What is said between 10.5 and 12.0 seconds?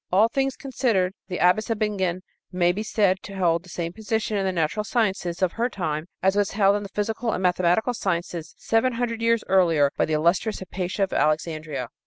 Hypatia of Alexandria.